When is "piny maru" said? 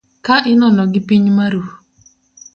1.07-1.63